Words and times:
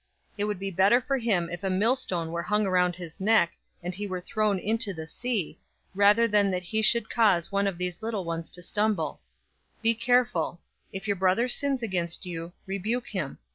017:002 0.31 0.33
It 0.39 0.43
would 0.45 0.57
be 0.59 0.71
better 0.71 0.99
for 0.99 1.17
him 1.19 1.47
if 1.51 1.63
a 1.63 1.69
millstone 1.69 2.31
were 2.31 2.41
hung 2.41 2.65
around 2.65 2.95
his 2.95 3.21
neck, 3.21 3.55
and 3.83 3.93
he 3.93 4.07
were 4.07 4.19
thrown 4.19 4.57
into 4.57 4.95
the 4.95 5.05
sea, 5.05 5.59
rather 5.93 6.27
than 6.27 6.49
that 6.49 6.63
he 6.63 6.81
should 6.81 7.07
cause 7.07 7.51
one 7.51 7.67
of 7.67 7.77
these 7.77 8.01
little 8.01 8.25
ones 8.25 8.49
to 8.49 8.63
stumble. 8.63 9.21
017:003 9.81 9.81
Be 9.83 9.93
careful. 9.93 10.59
If 10.91 11.05
your 11.05 11.17
brother 11.17 11.47
sins 11.47 11.83
against 11.83 12.25
you, 12.25 12.51
rebuke 12.65 13.09
him. 13.09 13.37